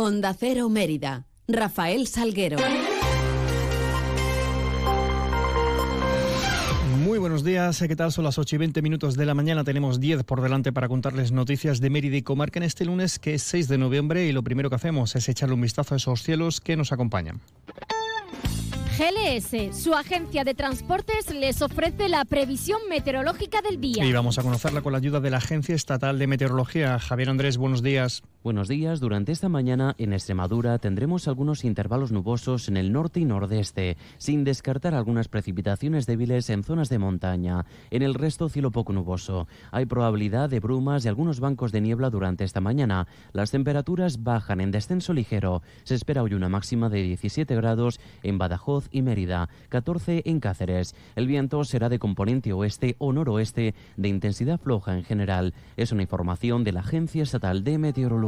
[0.00, 1.26] Onda Cero Mérida.
[1.48, 2.56] Rafael Salguero.
[7.02, 8.12] Muy buenos días, ¿qué tal?
[8.12, 9.64] Son las 8 y 20 minutos de la mañana.
[9.64, 13.34] Tenemos 10 por delante para contarles noticias de Mérida y Comarca en este lunes, que
[13.34, 16.22] es 6 de noviembre, y lo primero que hacemos es echarle un vistazo a esos
[16.22, 17.40] cielos que nos acompañan.
[18.98, 24.04] GLS, su agencia de transportes, les ofrece la previsión meteorológica del día.
[24.04, 26.98] Y vamos a conocerla con la ayuda de la Agencia Estatal de Meteorología.
[26.98, 28.24] Javier Andrés, buenos días.
[28.44, 29.00] Buenos días.
[29.00, 34.44] Durante esta mañana en Extremadura tendremos algunos intervalos nubosos en el norte y nordeste, sin
[34.44, 37.66] descartar algunas precipitaciones débiles en zonas de montaña.
[37.90, 39.48] En el resto, cielo poco nuboso.
[39.72, 43.08] Hay probabilidad de brumas y algunos bancos de niebla durante esta mañana.
[43.32, 45.62] Las temperaturas bajan en descenso ligero.
[45.82, 50.94] Se espera hoy una máxima de 17 grados en Badajoz y Mérida, 14 en Cáceres.
[51.16, 55.54] El viento será de componente oeste o noroeste de intensidad floja en general.
[55.76, 58.27] Es una información de la Agencia Estatal de Meteorología.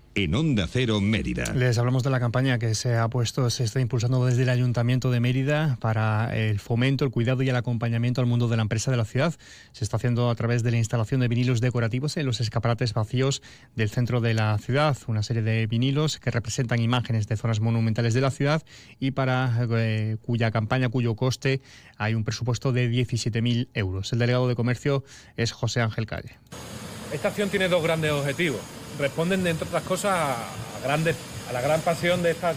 [0.15, 1.53] en Onda Cero Mérida.
[1.53, 5.09] Les hablamos de la campaña que se ha puesto, se está impulsando desde el Ayuntamiento
[5.11, 8.91] de Mérida para el fomento, el cuidado y el acompañamiento al mundo de la empresa
[8.91, 9.33] de la ciudad.
[9.71, 13.41] Se está haciendo a través de la instalación de vinilos decorativos en los escaparates vacíos
[13.75, 14.97] del centro de la ciudad.
[15.07, 18.63] Una serie de vinilos que representan imágenes de zonas monumentales de la ciudad
[18.99, 21.61] y para eh, cuya campaña, cuyo coste,
[21.97, 24.11] hay un presupuesto de 17.000 euros.
[24.11, 25.03] El delegado de comercio
[25.37, 26.37] es José Ángel Calle.
[27.13, 28.61] Esta acción tiene dos grandes objetivos
[29.01, 32.53] responden, entre otras cosas, a, la gran pasión de esta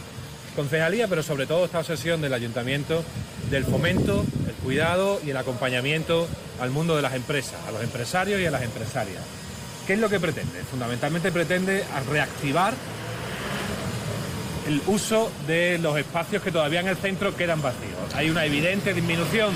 [0.55, 3.03] concejalía, pero sobre todo esta obsesión del ayuntamiento
[3.51, 6.29] del fomento, el cuidado y el acompañamiento
[6.61, 9.23] al mundo de las empresas, a los empresarios y a las empresarias.
[9.87, 10.61] ¿Qué es lo que pretende?
[10.71, 12.73] Fundamentalmente pretende reactivar
[14.67, 18.15] el uso de los espacios que todavía en el centro quedan vacíos.
[18.15, 19.53] Hay una evidente disminución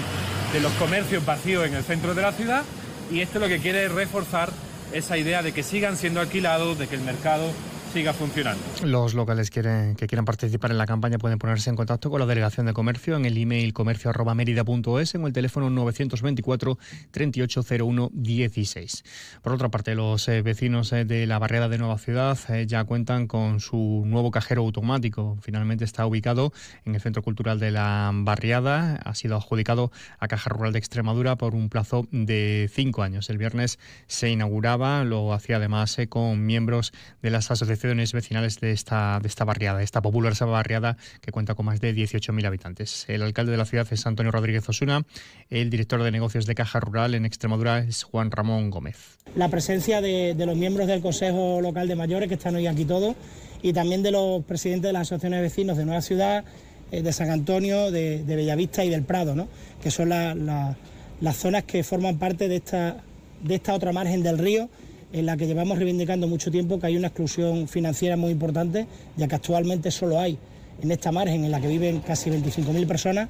[0.53, 2.63] de los comercios vacíos en el centro de la ciudad
[3.11, 4.51] y esto lo que quiere es reforzar
[4.93, 7.51] esa idea de que sigan siendo alquilados, de que el mercado
[7.93, 8.63] siga funcionando.
[8.85, 12.27] Los locales quieren, que quieran participar en la campaña pueden ponerse en contacto con la
[12.27, 16.79] Delegación de Comercio en el email comercio.merida.es en el teléfono 924
[17.11, 19.05] 3801 16.
[19.43, 22.85] Por otra parte, los eh, vecinos eh, de la barriada de Nueva Ciudad eh, ya
[22.85, 25.39] cuentan con su nuevo cajero automático.
[25.41, 26.53] Finalmente está ubicado
[26.85, 28.97] en el Centro Cultural de la Barriada.
[28.97, 33.31] Ha sido adjudicado a Caja Rural de Extremadura por un plazo de cinco años.
[33.31, 39.19] El viernes se inauguraba, lo hacía además con miembros de las asociaciones vecinales de esta,
[39.21, 43.05] de esta barriada, esta popular barriada que cuenta con más de 18.000 habitantes.
[43.09, 45.03] El alcalde de la ciudad es Antonio Rodríguez Osuna,
[45.51, 49.19] el director de negocios de Caja Rural en Extremadura es Juan Ramón Gómez.
[49.37, 53.15] La presencia de, los miembros del Consejo Local de Mayores, que están hoy aquí todos,
[53.63, 56.45] y también de los presidentes de las asociaciones de vecinos de Nueva Ciudad,
[56.91, 59.49] eh, de San Antonio, de, Bellavista y del Prado, ¿no?
[59.83, 62.97] que son las zonas que forman parte de esta,
[63.43, 64.69] de esta otra margen del río
[65.13, 68.87] en la que llevamos reivindicando mucho tiempo que hay una exclusión financiera muy importante,
[69.17, 70.39] ya que actualmente solo hay
[70.83, 73.29] en esta margen en la que viven casi 25.000 personas,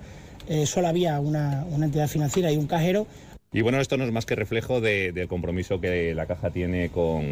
[0.49, 3.06] eh, solo había una, entidad financiera y un cajero.
[3.53, 7.25] Y bueno, esto no es más que reflejo del compromiso que la Caja tiene con,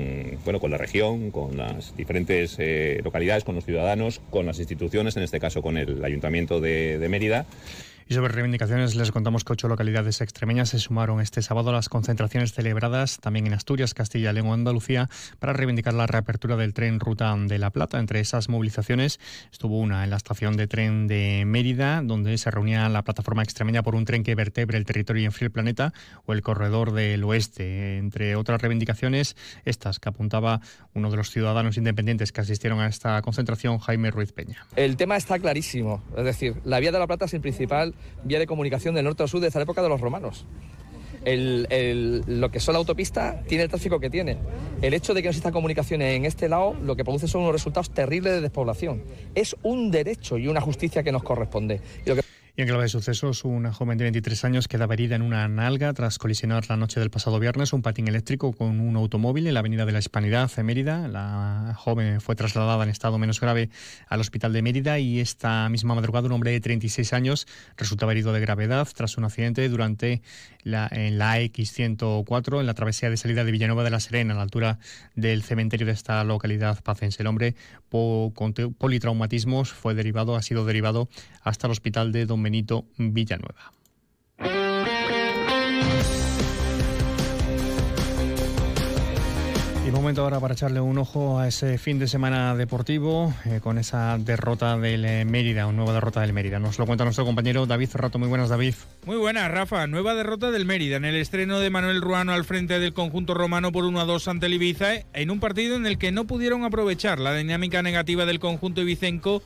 [0.44, 5.18] bueno, con la región, con las diferentes eh, localidades, con los ciudadanos, con las instituciones,
[5.18, 7.44] en este caso con el Ayuntamiento de, de Mérida.
[8.08, 11.88] Y sobre reivindicaciones les contamos que ocho localidades extremeñas se sumaron este sábado a las
[11.88, 15.08] concentraciones celebradas también en Asturias, Castilla, León Andalucía
[15.40, 17.98] para reivindicar la reapertura del tren Ruta de la Plata.
[17.98, 19.18] Entre esas movilizaciones
[19.50, 23.82] estuvo una en la estación de tren de Mérida, donde se reunía la plataforma extremeña
[23.82, 25.92] por un tren que vertebre el territorio y enfríe el planeta,
[26.26, 27.98] o el corredor del oeste.
[27.98, 30.60] Entre otras reivindicaciones, estas que apuntaba
[30.94, 34.64] uno de los ciudadanos independientes que asistieron a esta concentración, Jaime Ruiz Peña.
[34.76, 38.38] El tema está clarísimo, es decir, la vía de la Plata es el principal vía
[38.38, 40.46] de comunicación del norte al sur desde la época de los romanos.
[41.24, 44.38] lo que son la autopista tiene el tráfico que tiene.
[44.82, 47.52] El hecho de que no exista comunicación en este lado lo que produce son unos
[47.52, 49.02] resultados terribles de despoblación.
[49.34, 51.80] Es un derecho y una justicia que nos corresponde.
[52.04, 52.10] Y
[52.58, 56.16] en clave de sucesos, una joven de 23 años queda herida en una nalga tras
[56.16, 59.84] colisionar la noche del pasado viernes un patín eléctrico con un automóvil en la avenida
[59.84, 61.06] de la Hispanidad en Mérida.
[61.06, 63.68] La joven fue trasladada en estado menos grave
[64.08, 68.32] al hospital de Mérida y esta misma madrugada un hombre de 36 años resultaba herido
[68.32, 70.22] de gravedad tras un accidente durante
[70.62, 74.36] la, en la X104 en la travesía de salida de Villanueva de la Serena a
[74.38, 74.78] la altura
[75.14, 77.22] del cementerio de esta localidad pacense.
[77.22, 77.54] El hombre
[78.34, 81.08] con politraumatismos fue derivado, ha sido derivado
[81.42, 83.72] hasta el hospital de Don Benito Villanueva.
[89.84, 93.78] Y momento ahora para echarle un ojo a ese fin de semana deportivo eh, con
[93.78, 96.60] esa derrota del eh, Mérida, una nueva derrota del Mérida.
[96.60, 98.20] Nos lo cuenta nuestro compañero David Cerrato.
[98.20, 98.74] Muy buenas, David.
[99.06, 99.88] Muy buenas, Rafa.
[99.88, 103.72] Nueva derrota del Mérida en el estreno de Manuel Ruano al frente del conjunto romano
[103.72, 106.62] por 1 a 2 ante el Ibiza en un partido en el que no pudieron
[106.62, 109.42] aprovechar la dinámica negativa del conjunto ibicenco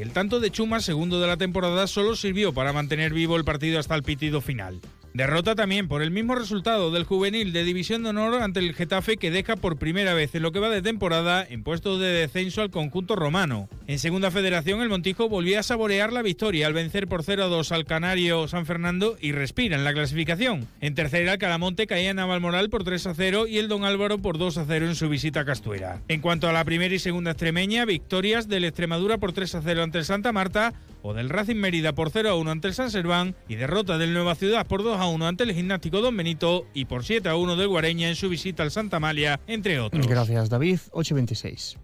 [0.00, 3.78] el tanto de Chuma, segundo de la temporada, solo sirvió para mantener vivo el partido
[3.78, 4.80] hasta el pitido final.
[5.18, 9.16] Derrota también por el mismo resultado del juvenil de División de Honor ante el Getafe
[9.16, 12.62] que deja por primera vez en lo que va de temporada en puesto de descenso
[12.62, 13.68] al conjunto romano.
[13.88, 17.48] En segunda federación el Montijo volvió a saborear la victoria al vencer por 0 a
[17.48, 20.68] 2 al Canario San Fernando y respira en la clasificación.
[20.80, 24.18] En tercera el Calamonte caía en Navalmoral por 3 a 0 y el Don Álvaro
[24.18, 26.00] por 2 a 0 en su visita a Castuera.
[26.06, 29.82] En cuanto a la primera y segunda extremeña, victorias del Extremadura por 3 a 0
[29.82, 30.74] ante el Santa Marta
[31.14, 34.34] del Racing Mérida por 0 a 1 ante el San Serván y derrota del Nueva
[34.34, 37.56] Ciudad por 2 a 1 ante el Gimnástico Don Benito y por 7 a 1
[37.56, 40.06] del Guareña en su visita al Santa Malia, entre otros.
[40.06, 40.78] Gracias, David.
[40.92, 41.78] 826.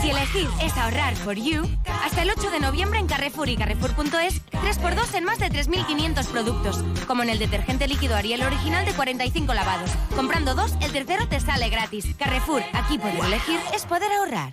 [0.00, 1.62] Si elegir es ahorrar for you,
[2.04, 6.84] hasta el 8 de noviembre en Carrefour y Carrefour.es, 3x2 en más de 3.500 productos,
[7.06, 9.90] como en el detergente líquido Ariel original de 45 lavados.
[10.14, 12.14] Comprando dos, el tercero te sale gratis.
[12.16, 14.52] Carrefour, aquí poder elegir es poder ahorrar.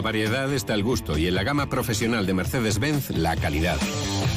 [0.00, 3.76] La variedad está el gusto y en la gama profesional de Mercedes-Benz la calidad.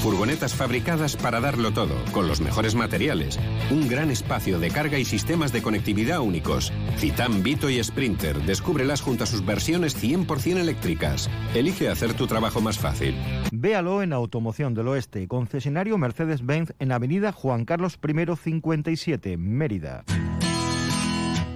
[0.01, 3.39] Furgonetas fabricadas para darlo todo, con los mejores materiales.
[3.71, 6.74] Un gran espacio de carga y sistemas de conectividad únicos.
[6.98, 8.42] Citan, Vito y Sprinter.
[8.42, 11.30] Descúbrelas junto a sus versiones 100% eléctricas.
[11.56, 13.15] Elige hacer tu trabajo más fácil.
[13.54, 20.04] Véalo en Automoción del Oeste, concesionario Mercedes-Benz en Avenida Juan Carlos I 57, Mérida.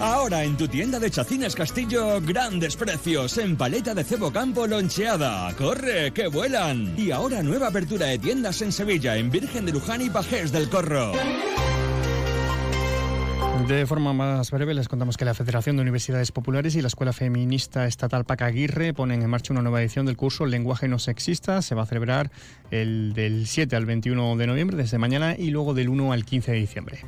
[0.00, 5.52] Ahora en tu tienda de Chacines Castillo, grandes precios en paleta de cebo campo loncheada.
[5.56, 6.94] ¡Corre, que vuelan!
[6.96, 10.68] Y ahora nueva apertura de tiendas en Sevilla, en Virgen de Luján y Pajés del
[10.68, 11.12] Corro.
[13.66, 17.12] De forma más breve, les contamos que la Federación de Universidades Populares y la Escuela
[17.12, 21.60] Feminista Estatal Paca Aguirre ponen en marcha una nueva edición del curso Lenguaje no sexista.
[21.60, 22.30] Se va a celebrar
[22.70, 26.52] el del 7 al 21 de noviembre, desde mañana, y luego del 1 al 15
[26.52, 27.04] de diciembre.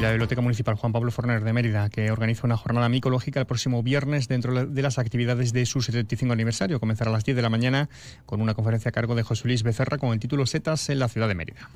[0.00, 3.44] Y la Biblioteca Municipal Juan Pablo Forner de Mérida, que organiza una jornada micológica el
[3.44, 6.80] próximo viernes dentro de las actividades de su 75 aniversario.
[6.80, 7.90] Comenzará a las 10 de la mañana
[8.24, 11.08] con una conferencia a cargo de José Luis Becerra con el título Setas en la
[11.08, 11.68] ciudad de Mérida.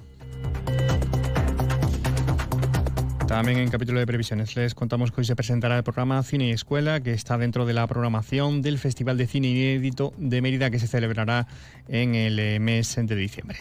[3.29, 6.53] También en capítulo de previsiones les contamos que hoy se presentará el programa Cine y
[6.53, 10.79] Escuela, que está dentro de la programación del Festival de Cine Inédito de Mérida, que
[10.79, 11.47] se celebrará
[11.89, 13.59] en el eh, mes de diciembre.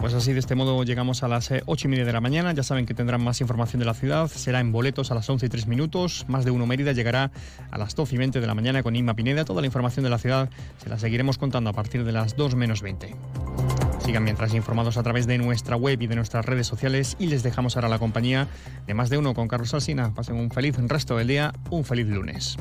[0.00, 2.52] Pues así de este modo llegamos a las 8 eh, y media de la mañana.
[2.52, 4.28] Ya saben que tendrán más información de la ciudad.
[4.28, 6.24] Será en boletos a las 11 y 3 minutos.
[6.28, 7.32] Más de uno Mérida llegará
[7.70, 9.44] a las 12 y 20 de la mañana con Inma Pineda.
[9.44, 10.50] Toda la información de la ciudad
[10.82, 13.16] se la seguiremos contando a partir de las 2 menos 20.
[14.04, 17.42] Sigan mientras informados a través de nuestra web y de nuestras redes sociales y les
[17.42, 18.46] dejamos ahora la compañía
[18.86, 20.14] de más de uno con Carlos Alsina.
[20.14, 22.56] Pasen un feliz resto del día, un feliz lunes.